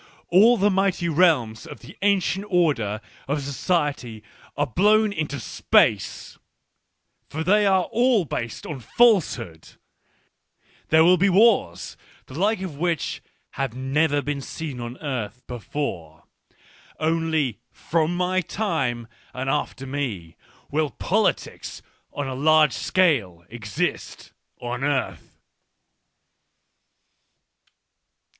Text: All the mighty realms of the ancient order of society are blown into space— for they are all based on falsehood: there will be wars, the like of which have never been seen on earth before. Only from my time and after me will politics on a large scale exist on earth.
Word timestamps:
All 0.29 0.57
the 0.57 0.71
mighty 0.71 1.07
realms 1.07 1.67
of 1.67 1.81
the 1.81 1.95
ancient 2.01 2.47
order 2.49 3.01
of 3.27 3.43
society 3.43 4.23
are 4.57 4.65
blown 4.65 5.13
into 5.13 5.39
space— 5.39 6.39
for 7.29 7.43
they 7.43 7.67
are 7.67 7.83
all 7.83 8.25
based 8.25 8.65
on 8.65 8.79
falsehood: 8.79 9.73
there 10.87 11.03
will 11.03 11.17
be 11.17 11.29
wars, 11.29 11.97
the 12.25 12.33
like 12.33 12.61
of 12.63 12.77
which 12.77 13.21
have 13.51 13.75
never 13.75 14.23
been 14.23 14.41
seen 14.41 14.79
on 14.79 14.97
earth 15.03 15.45
before. 15.45 16.23
Only 16.99 17.59
from 17.71 18.15
my 18.17 18.41
time 18.41 19.07
and 19.35 19.51
after 19.51 19.85
me 19.85 20.35
will 20.71 20.89
politics 20.89 21.83
on 22.11 22.27
a 22.27 22.33
large 22.33 22.73
scale 22.73 23.45
exist 23.49 24.33
on 24.59 24.83
earth. 24.83 25.37